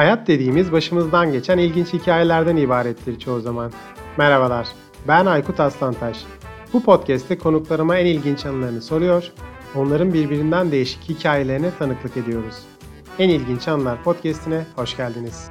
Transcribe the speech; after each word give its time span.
Hayat 0.00 0.26
dediğimiz 0.26 0.72
başımızdan 0.72 1.32
geçen 1.32 1.58
ilginç 1.58 1.92
hikayelerden 1.92 2.56
ibarettir 2.56 3.18
çoğu 3.18 3.40
zaman. 3.40 3.72
Merhabalar, 4.16 4.68
ben 5.08 5.26
Aykut 5.26 5.60
Aslantaş. 5.60 6.24
Bu 6.72 6.82
podcast'te 6.82 7.38
konuklarıma 7.38 7.96
en 7.96 8.06
ilginç 8.06 8.46
anılarını 8.46 8.82
soruyor, 8.82 9.32
onların 9.74 10.14
birbirinden 10.14 10.72
değişik 10.72 11.08
hikayelerine 11.08 11.70
tanıklık 11.78 12.16
ediyoruz. 12.16 12.54
En 13.18 13.28
İlginç 13.28 13.68
Anlar 13.68 14.04
podcast'ine 14.04 14.66
hoş 14.76 14.96
geldiniz. 14.96 15.50